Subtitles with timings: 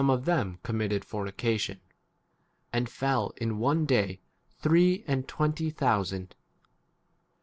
[0.09, 1.79] of them committed fornication,
[2.73, 4.19] and fell in one day
[4.57, 6.33] three and 9 twenty thousand.